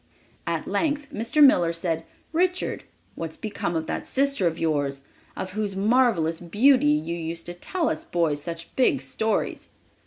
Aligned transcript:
At 0.47 0.67
length 0.67 1.13
Mr. 1.13 1.43
Miller 1.45 1.71
said: 1.71 2.05
"Richard, 2.33 2.85
what 3.13 3.29
has 3.29 3.37
become 3.37 3.75
of 3.75 3.85
that 3.85 4.03
sister 4.03 4.47
of 4.47 4.57
yours, 4.57 5.01
of 5.37 5.51
whose 5.51 5.75
marvelous 5.75 6.39
beauty 6.39 6.87
you 6.87 7.15
used 7.15 7.45
to 7.45 7.53
tell 7.53 7.87
us 7.87 8.03
boys 8.03 8.41
such 8.41 8.75
big 8.75 9.03
stories?" 9.03 9.69